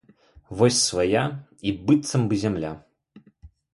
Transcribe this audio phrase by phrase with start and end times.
[0.61, 1.25] Вось свая
[1.67, 2.71] і быццам бы зямля.